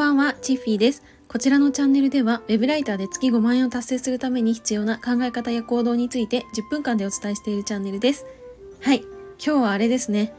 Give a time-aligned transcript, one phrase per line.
[0.00, 1.02] ばんは、チッフィーです。
[1.28, 8.24] こちらのチャンネルでは、ウェブライターで月5万円を達成するために必要な考え方や行動について10分間でお伝えしているチャンネルです。
[8.80, 9.00] はい、
[9.38, 10.32] 今日はあれですね。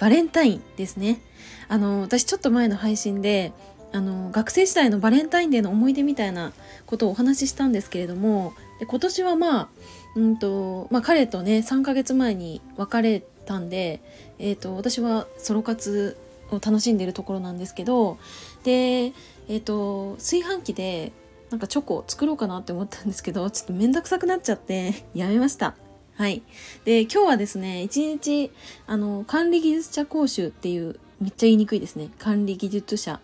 [0.00, 1.20] バレンタインですね。
[1.68, 3.52] あの、私ちょっと前の配信で、
[3.92, 6.54] あの、学生時代のバレンタインデーの思い出みたいな
[6.86, 9.68] ことをお話ししたんですけれども、で今年はまあ、
[10.16, 14.00] うんと、まあ彼とね、3ヶ月前に別れたんで、
[14.38, 16.16] えっ、ー、と、私はソロ活
[16.50, 18.18] を楽しんでるところなんですけど
[18.64, 19.12] で
[19.48, 21.12] えっ、ー、と炊飯器で
[21.50, 25.76] なんかチョコを作ろうかなって思ったんですけどちょっとめんどくさくなっちゃって やめました
[26.16, 26.42] はい。
[26.84, 28.52] で、今日はですね、一日、
[28.86, 32.08] あの、管理技術者講習っていう、めっちゃ言いにくいですね。
[32.20, 33.18] 管理技術者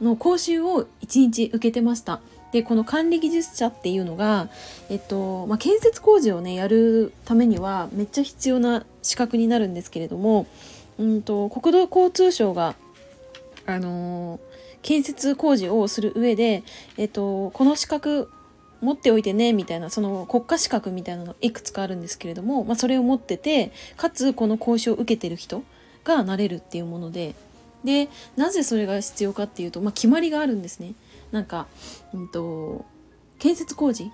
[0.00, 2.20] の講習を一日受けてました。
[2.52, 4.48] で、この管理技術者っていうのが、
[4.90, 10.46] えっと、まあ、建設工事をね、やるためにはめっちゃ必要な資格になるんですけれども、
[11.00, 12.76] うんと国土交通省が
[13.66, 14.40] あのー、
[14.82, 16.62] 建設工事をする上で、
[16.96, 18.30] えっと、この資格
[18.80, 25.62] 持っておいてねみたいなその国家資格みたいなのいくつかあるんですけれども、まあ、それを持っててかつこの講習を受けてる人
[26.04, 27.34] がなれるっていうもので
[27.84, 30.94] でなぜそれが必要かっていうと、まあ、決まりがあるんですね。
[31.32, 31.66] なんか、
[32.12, 32.84] うんと、
[33.38, 34.10] 建設工事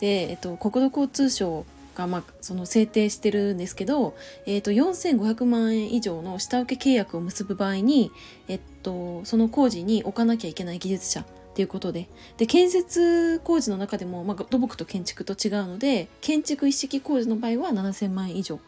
[0.00, 1.64] で、えっと、国土交通省
[1.96, 8.12] が、まあ、その制定してるんですけど、えー、と4500万円以上の下請け契約を結ぶ場合に、
[8.48, 11.24] えっと、その工事に置かなきゃいけない技術者っ
[11.56, 18.60] ていうことでで建設工事の中でも、まあ、土木と建築と違うので建築一式工事の場合は7000万円以上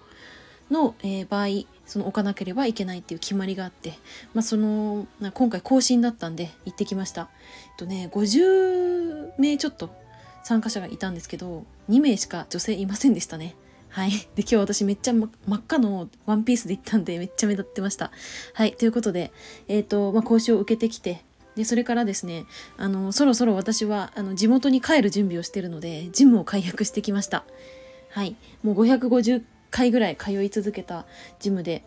[0.70, 3.94] の、えー、場合その置かなければいけないっていう決まりがあって、
[4.34, 7.28] まあ、その今回更新だったんで行ってきました。
[7.70, 9.90] えっとね50名ちょっと
[10.42, 13.56] 参加者がいたんですけど2名しか女性いませんでしたね。
[13.90, 14.10] はい。
[14.10, 18.10] で、今日私めっちゃ真っ赤のワンピースで行ったんでめっちゃ目立ってました。
[18.52, 18.74] はい。
[18.74, 19.32] ということで、
[19.66, 21.24] えっ、ー、と、まあ、講習を受けてきて、
[21.56, 22.44] で、それからですね、
[22.76, 27.44] あの、そろそろ私は、あの、地元に帰る準備をしてるので、ジムを解約してきました。
[28.10, 28.36] はい。
[28.62, 31.06] もう550回ぐらい通い続けた
[31.40, 31.82] ジムで、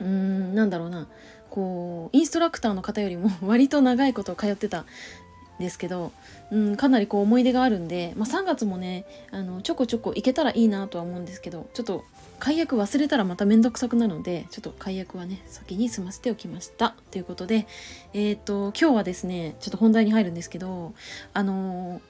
[0.00, 1.08] うーん、なんだろうな、
[1.48, 4.84] こう、インストラクターの方よりも割と長いこと通ってた
[5.58, 6.12] ですけど、
[6.50, 12.04] うん、かなりこう思い出があるんで、まあ、3月もねあのちょこちょこ行けたらいいなとは思うんですけどちょっと
[12.38, 17.66] 解約忘れたらまた面倒くさくなるのでちょっと解約はね先に済ませておきましたということで
[18.12, 20.94] えっ、と今日はですねちょっと本題に入るんですけど
[21.32, 22.00] あの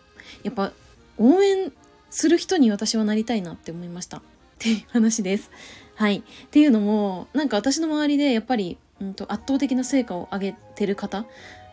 [0.42, 0.72] ー、やっぱ
[1.18, 1.72] 応援
[2.10, 4.22] する人に私はなりたいなって思いましたっ
[4.58, 5.50] ていう話です。
[5.96, 6.18] はい。
[6.18, 11.26] っていうのもなんか私の周りでやっぱり、うんと圧倒的な成果を上げてる方っ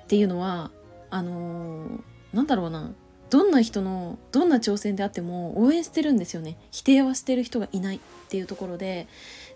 [0.07, 0.71] ていうのは
[1.11, 2.01] あのー、
[2.33, 2.91] なんだろうな。
[3.29, 6.57] どんな人のどんな挑戦であっても応援してるんですよね。
[6.71, 9.07] 否定はしてる人がいないっていうところで。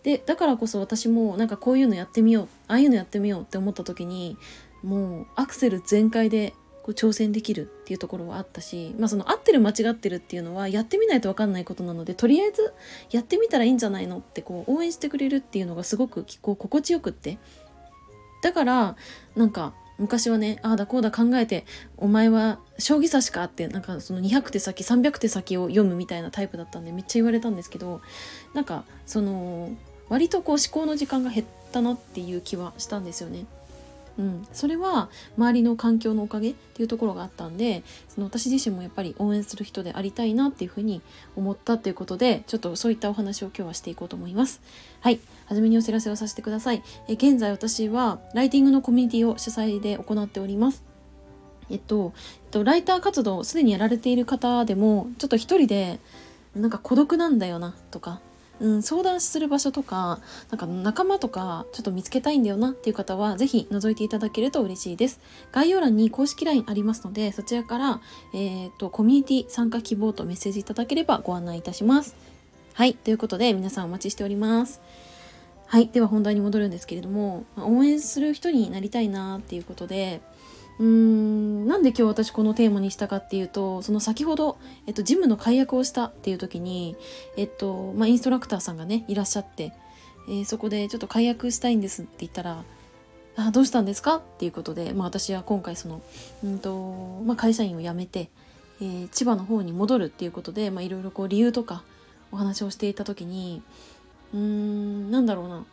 [0.04, 2.48] でだからこそ私もなんかこういうのやってみよう。
[2.68, 4.38] ああいうのやってみようって思った時に
[4.84, 12.74] もうアクセル全開でこう挑戦できるっていうところはあったし、まあ、その合ってる間違ってるっていうのはやってみないと分かんないことなのでとりあえず
[13.10, 17.40] やってみたらいいんじゃないのってこう応援してくれるっていうのがすごくこう心地よくって。
[18.44, 18.96] だから
[19.36, 21.66] なんか昔はねああだこうだ考えて
[21.98, 28.02] お前は将棋指しかってなんかその200手先300手先を読むみたいなタイプだったんでめっちゃ言われたんですけど
[28.54, 29.72] なんかその
[30.10, 33.46] 割とこう思考の時間が減ったなっていう気はしたんですよね。
[34.18, 41.02] うん、それは周りの環境のおかげっていうところがあったんでその私自身もやっぱり応援する人でありたいなっていうふうに
[41.36, 44.62] 思ったっていうことでちょっとそういったお話を今日はしていこうと思います。
[45.02, 45.20] はい。
[45.46, 46.82] はじめにお知らせをさせてください。
[47.08, 50.84] え現在私はライティングのコミュニティを主催で行っております。
[51.70, 52.14] えっと、
[52.46, 56.00] えっと、ライター活動をすでにやられている方でもちょっと一人で
[56.56, 58.22] なんか孤独なんだよなとか
[58.60, 65.20] うん、相談する場所とかなんか仲間とかちょっと見つけたいんだよなっていう方は是非覗いていただけると嬉しいです。
[65.52, 68.02] 概要欄に公式 LINE ありますのでそちらから、
[68.34, 72.16] えーと、コミュニティ参加希望とメッセージいただければご案内いたします。
[72.74, 74.82] はいということで皆さんお待ちしております。
[75.68, 80.22] はいでは本題に戻るんですけれども応援する人になりたいなっていうことで
[80.80, 84.58] うーんなんで今日私このテーマにしたかっていうとその先ほど、
[84.88, 86.96] えっと、ジムの解約をしたっていう時に、
[87.38, 89.74] えっとまあ、インストラクターさんがねいらっしゃって、
[90.28, 92.64] えー、そこでちょっと解約したいんですって言ったら
[93.38, 96.02] 「あどうしたんですか?」っていうことで、まあ、私は今回その、
[96.44, 98.30] うんとまあ、会社員を辞めて、
[98.82, 101.84] えー、千葉の方に戻るっていうことでいろいろこう理由とか
[102.32, 103.62] お話をしていた時に
[104.34, 105.66] うーんなんだろうな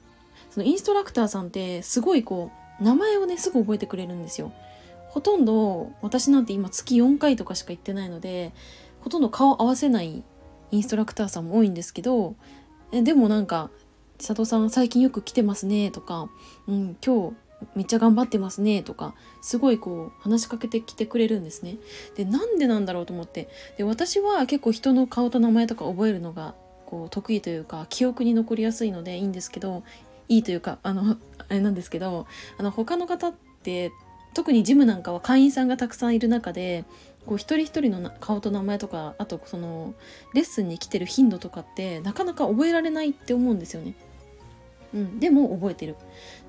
[0.50, 2.50] そのインストラクターさんってすごいこ
[2.80, 4.52] う名前をねすぐ覚えてくれるんですよ。
[5.12, 8.54] ほとんど私なんて今月4回とかしか行ってないので
[9.02, 10.22] ほとんど顔合わせない
[10.70, 12.34] インストラクターさんも多いんですけど
[12.90, 13.68] でもなんか
[14.16, 16.30] 「佐藤さん最近よく来てますね」とか、
[16.66, 17.36] うん「今日
[17.74, 21.76] めっちゃ頑張ってますねとかすごいこう話しかけてきてくれるんですね。
[22.16, 26.54] でなんでなんだろうと思ってで私は結構人の顔と名前とか覚えるのが
[26.86, 29.82] こう得意というか記憶に残りやすいのでいいんですけど
[30.28, 32.26] いいというかあのあれなんですけど
[32.56, 33.92] あの他の方って
[34.34, 36.84] 特にジムなんかは会員さんがたくさんいる中で
[37.26, 39.94] こう一人一人の顔と名前とかあとその
[40.34, 43.94] レッスンに来てる頻度とかってなかなか覚えられないって思うんですよね。
[44.94, 45.96] うん、でも覚えてる。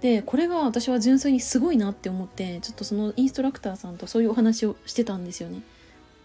[0.01, 5.62] でこれが私は純粋にすごいなって思ってちょっとそのインストラクターさんとそういうお話をしてたんですよね。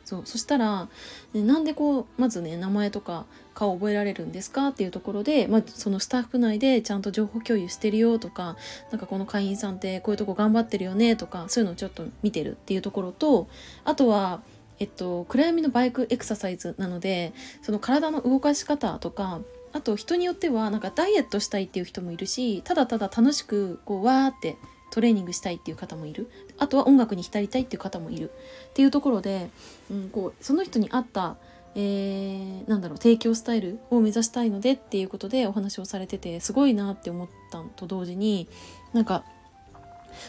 [0.08, 0.88] そうそしたら、
[1.34, 4.69] ね、なんでこうまずね名前とか顔覚えられるんですか？
[4.69, 8.56] っていうところで、まあ、そのスタッフ内でちゃんと情報共有してるよとか
[8.90, 11.14] なんかこの会員さんってこういうとこ頑張ってるよね？
[11.14, 13.49] とかそういうのをちょっと見てるっていうところと
[13.84, 14.40] あとは
[14.81, 17.32] えっと、暗闇のバイクエクササイズなので
[17.62, 19.40] その体の動かし方とか
[19.72, 24.56] あと人によってはなんかダイエットしたいっていう人もいるしただただ楽しくこうわーって
[24.90, 26.31] トレーニングしたいっていう方もいる。
[26.58, 28.31] あとは音楽に浸りたいっていう方もいる。
[28.70, 29.50] っていうところで、
[29.90, 31.37] うん、こうその人に合った、
[31.75, 38.49] えー、なんだろう提供スタイルを目指したいのでっていうことでお話をされててすごいなって思ったと同時に
[38.93, 39.25] なんか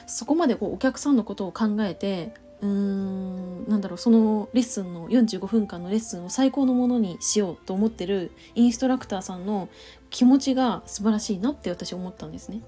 [0.05, 9.69] そこまでこうお客さんのことを考えてうーんなんだろうそのレッスンの45分間のレッスンを最高のものにしようと思ってるインストラクターさんの
[10.09, 12.61] 気持ちが素晴らしいなって私思ったんですね。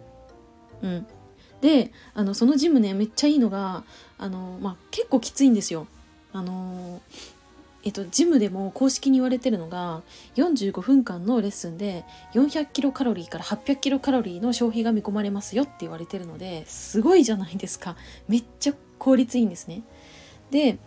[0.82, 1.08] うん、
[1.62, 3.84] であのそのジムねめっちゃいいのが
[4.18, 5.88] あの、まあ、結構きついんですよ。
[6.34, 7.02] あの
[7.84, 10.04] えっと、ジムでも公式に言われてるのが
[10.36, 12.04] 45分間のレッスンで
[12.34, 17.96] 400キロカロリーから800キロカロリーの消費が見込まれますよって言われてるのですごいじゃないですか。
[18.28, 19.82] めっちゃ効率いいんですね。
[20.52, 20.78] で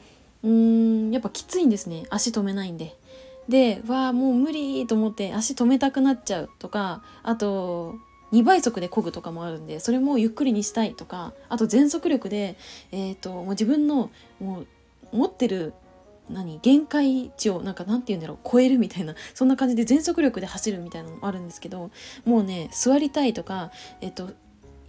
[0.44, 2.04] うーんやっぱきついんですね。
[2.10, 2.96] 足止めないんで。
[3.48, 7.96] でわあもう無理と思って足止めたくなっちゃうとかあと
[8.34, 12.56] 2倍速で漕ぐとかもあるんでそれもゆっくりにしたいとかあと全速力で、
[12.90, 14.10] えーと、もう自分の
[14.40, 14.60] も
[15.12, 15.72] う持ってる
[16.28, 21.90] 何限界値をなんかなんて言うんだろう超えるみたいなそんな感じで全速力で走るみたいなのもあるんですけど
[22.24, 23.70] もうね座りたいとか、
[24.00, 24.30] えっと、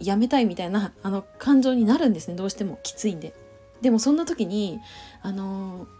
[0.00, 3.34] やめたいみたいなあの感情になるんですねどうしてもきついんで。
[3.82, 4.80] でもそんな時に
[5.22, 5.96] あのー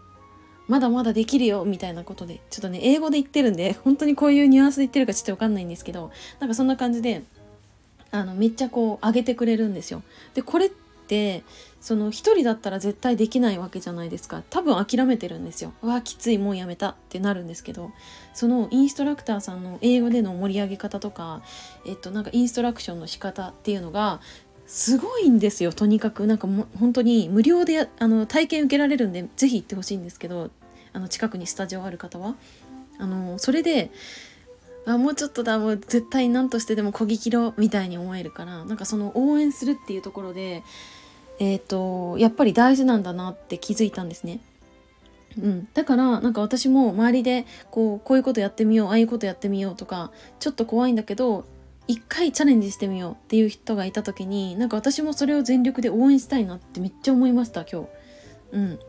[0.67, 7.23] まだまだできるよみたいなことでちょっとね英語で言ってるんで本当にこういうニュアンスで言ってるかちょっと分かんないんですけどなんかそんな感じで
[8.11, 10.03] あのめっちゃこう上げてくれるんですよ。
[10.33, 11.43] でこれって
[11.79, 14.43] その一人だったら絶対できないわけじゃないですか。
[14.49, 15.73] 多分諦めてるんですよ。
[15.81, 17.91] うわきついもうやめたってなるんですけど。
[18.33, 21.41] そのインストラクターさんの英語での盛り上げ方とか
[21.85, 24.21] えっとなんかインストラクションの仕方っていうのが
[24.67, 25.71] すごいんですよ。
[25.71, 30.51] とにかくなんかも本当に無料であの体験受けられるんで是非行ってほしいんですけど
[30.93, 32.35] あの近くにスタジオある方は。
[32.99, 33.91] あのそれで
[34.87, 40.63] あもうちょっとだもう絶対何としてでもこぎ切ろみたいに思えるからなんかその応援するっていうところで
[41.39, 44.39] えっ、ー、とやっぱり大事なんだなって気づいたんですね。
[45.37, 51.45] うん、だからなんか私も周りでこうこういうことやってみようああいうことやってみようとかちょっと怖いんだけど
[51.87, 57.87] 一回チャレンジしてみようっていう人がいた時になんか私もそれを全力で応援したいなってめっちゃ思いました今日。
[58.53, 58.79] うん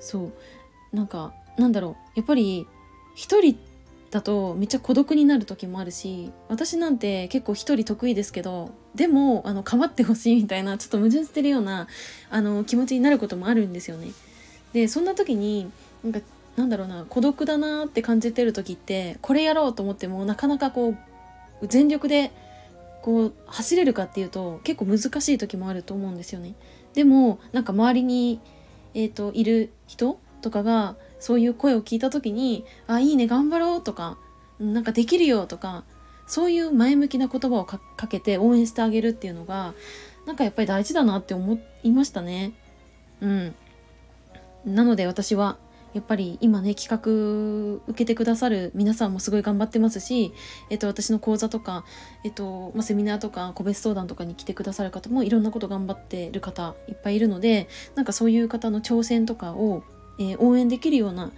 [0.00, 2.66] そうなんかなんだろうやっぱり
[3.14, 3.58] 一人
[4.12, 11.88] だとめっちゃ孤独になる時もあるし私なんて結構一人得意ですけどでもあの構ってほしいみたいなちょっと矛盾してるような
[12.30, 14.08] あの気持ちになることもあるんですよね。
[14.74, 15.70] でそんな時に
[16.04, 16.20] なんか
[16.56, 20.94] なんだろうな孤独だなって感じてる時ってこれやろうと思ってもなかなかこ
[21.62, 22.32] う全力で
[23.00, 26.54] こう走れるかっていうと結構難しい時もあると思うんですよね。
[26.92, 28.40] でもなんか周りに、
[28.92, 34.18] えーといる人とかがそういう声を聞いた時に「あいいね頑張ろう」とか
[34.58, 35.84] 「なんかできるよ」とか
[36.26, 39.72] そういう前向きな言葉をかけて応援してあげるっていうのが
[40.26, 42.54] なんかやっぱり大事だなって思いましたね。
[43.20, 43.54] うん、
[44.64, 45.58] なので私は
[45.94, 50.32] やっぱり今ね企画受けてくださる皆さんもすごい頑張ってますし、
[50.70, 51.84] えっと、私の講座とか、
[52.24, 59.84] えっとまあ、セミナーとか個別相談とかに来てくださる方もいろんなこと頑張ってる方いっぱいいるのでなんかそういう方の挑戦とかを
[60.18, 61.30] えー、応援できるような、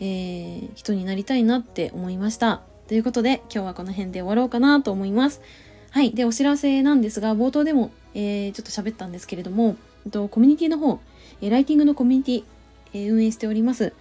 [0.00, 2.62] えー、人になりたいなって思いました。
[2.88, 5.40] ということで今日はこの辺で終わろうかなと思います。
[5.90, 6.12] はい。
[6.12, 11.00] で、お知らせなんですが、冒頭でも、えー、ちょっと喋ったんですけれども、えっと、コミュニティの方、
[11.42, 12.44] えライティングのコミュニティ、
[12.92, 13.92] え運営しております。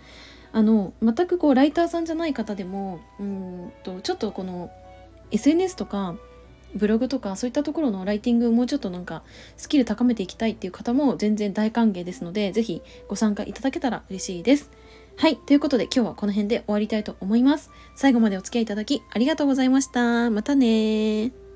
[0.51, 4.71] あの、全くこう、ライターさんじゃない方でも、うんと、ちょっとこの、
[5.31, 6.15] SNS とか、
[6.75, 9.23] ブログとかそういったところのライティングをもうちょっとなんか
[9.57, 14.71] スキル高めていきたいっていう方も全然大歓迎ですので、ぜひご参加いただけたら嬉しいです。
[15.17, 15.35] はい。
[15.35, 17.71] ということで今日はこの辺で終わりたいと思います。
[17.95, 20.29] 最後までお付き合いいただきありがとうございました。
[20.29, 21.48] またね